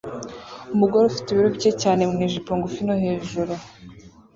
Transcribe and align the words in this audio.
Umugore 0.73 1.03
ufite 1.05 1.27
ibiro 1.29 1.49
bike 1.55 1.71
cyane 1.81 2.01
mwijipo 2.11 2.51
ngufi 2.57 2.79
no 2.85 2.95
hejuru 3.03 3.53